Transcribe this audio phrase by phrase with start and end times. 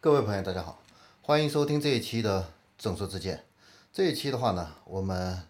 [0.00, 0.80] 各位朋友，大家好，
[1.22, 2.42] 欢迎收听这一期的
[2.78, 3.36] 《正说之见》。
[3.92, 5.42] 这一期的话呢，我们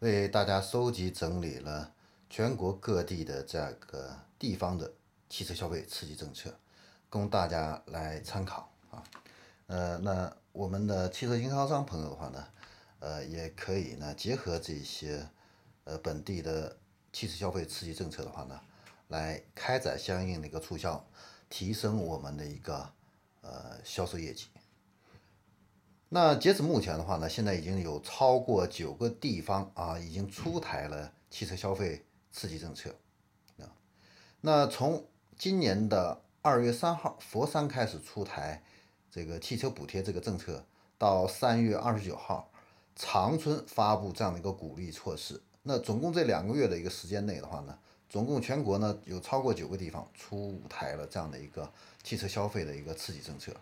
[0.00, 1.92] 为大家收集整理了
[2.28, 4.92] 全国各地的这个地方的
[5.30, 6.52] 汽车消费刺激政策，
[7.08, 9.00] 供大家来参考啊。
[9.68, 12.44] 呃，那我们的汽车经销商朋友的话呢，
[12.98, 15.24] 呃，也可以呢结合这些
[15.84, 16.76] 呃本地的
[17.12, 18.60] 汽车消费刺激政策的话呢，
[19.06, 21.06] 来开展相应的一个促销，
[21.48, 22.90] 提升我们的一个
[23.44, 24.48] 呃销售业绩。
[26.08, 32.94] 那截止目前的话呢，现在已经有超过九个地方啊，已经出台了汽车消费刺激政策
[33.58, 33.66] 啊。
[34.40, 38.62] 那从今年的二月三号，佛山开始出台
[39.10, 40.64] 这个汽车补贴这个政策，
[40.96, 42.50] 到三月二十九号，
[42.94, 45.42] 长春发布这样的一个鼓励措施。
[45.62, 47.76] 那总共这两个月的一个时间内的话呢，
[48.14, 51.68] 总共全国呢有超过九个地方出台了这样的一个
[52.04, 53.52] 汽车消费的一个刺激政策。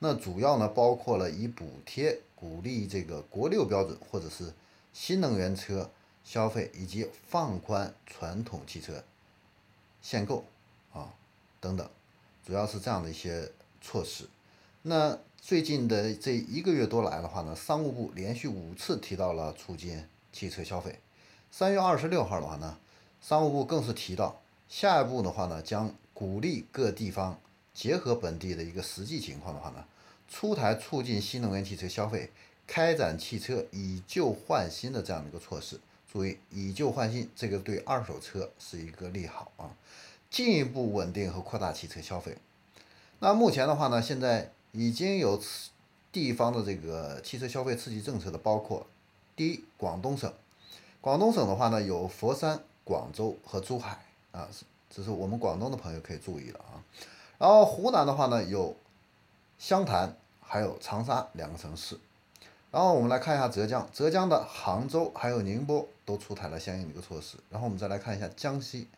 [0.00, 4.52] 那主要呢包括了以补贴鼓励这个国六标准或者是
[4.92, 5.88] 新能源车
[6.24, 9.04] 消费，以及放宽传统汽车
[10.02, 10.44] 限购
[10.92, 11.14] 啊
[11.60, 11.88] 等等，
[12.44, 14.28] 主要是这样的一些措施。
[14.82, 20.98] 那最近的这一个月多来的话呢，商务部连续五次提到了促进汽车消费。
[21.52, 22.76] 三月二十六号的话呢，
[23.20, 27.38] 商务部更是提到，下一步的话呢，将鼓励各地方。
[27.72, 29.84] 结合本地的一个实际情况的话呢，
[30.28, 32.30] 出台促进新能源汽车消费、
[32.66, 35.80] 开展汽车以旧换新的这样的一个措施。
[36.12, 39.70] 注意，以旧换新，这个对二手车是一个利好啊，
[40.28, 42.36] 进一步稳定和扩大汽车消费。
[43.20, 45.40] 那目前的话呢，现在已经有
[46.10, 48.86] 地方的这个汽车消费刺激政策的，包括
[49.36, 50.30] 第一，广东省，
[51.00, 53.96] 广东省的话呢，有佛山、广州和珠海
[54.32, 54.48] 啊，
[54.90, 56.82] 这是我们广东的朋友可以注意了啊。
[57.38, 58.74] 然后湖南的话呢，有
[59.60, 61.96] 湘潭，还有长沙两个城市。
[62.72, 67.36] 然后我们来看一下浙江，浙江的杭州还有宁波都出台了相应的一个措施。
[67.48, 68.88] 然后我们再来看一下江西，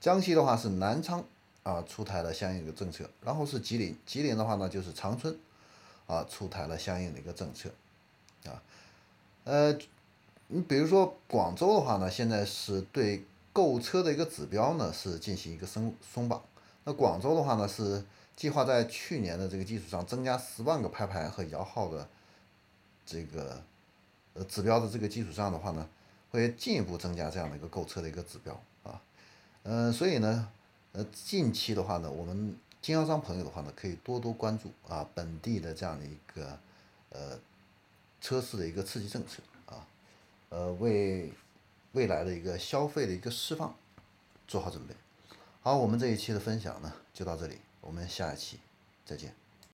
[0.00, 1.22] 江西的话是南昌
[1.62, 3.08] 啊出台了相应的一个政策。
[3.22, 5.38] 然后是吉林，吉林的话呢就是长春
[6.08, 7.70] 啊出台了相应的一个政策
[8.46, 8.60] 啊。
[9.44, 9.78] 呃，
[10.48, 16.42] 你比如说广州的话呢，现在是对购车的一个指标呢是进行一个松松绑。
[16.84, 18.02] 那广州的话呢，是
[18.34, 22.08] 计划在去年的这个基础上增加十万个拍牌和摇号的
[23.04, 23.62] 这个
[24.32, 25.86] 呃指标的这个基础上的话呢，
[26.30, 29.02] 会进一步增加这样的一个购车的一个指标啊，
[29.64, 30.48] 嗯，所以呢，
[30.92, 36.58] 呃，近期的话呢，我们经销商朋友的话呢，可以多多关注啊本地的这样的一个
[37.10, 37.38] 呃
[38.22, 39.42] 车市的一个刺激政策，
[40.50, 41.32] 呃，为
[41.92, 43.74] 未来的一个消费的一个释放
[44.46, 44.94] 做好准备。
[45.60, 48.58] 好，我们这一期的分享呢就到这里，我们下一期
[49.04, 49.47] 再见。